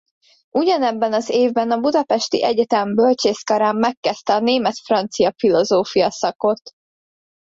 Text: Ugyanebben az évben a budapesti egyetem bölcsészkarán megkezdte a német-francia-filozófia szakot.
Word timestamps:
Ugyanebben 0.51 1.13
az 1.13 1.29
évben 1.29 1.71
a 1.71 1.79
budapesti 1.79 2.43
egyetem 2.43 2.95
bölcsészkarán 2.95 3.75
megkezdte 3.75 4.35
a 4.35 4.39
német-francia-filozófia 4.39 6.11
szakot. 6.11 6.61